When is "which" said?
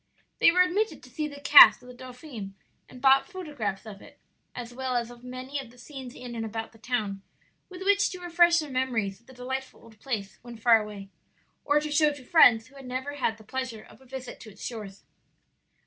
7.83-8.09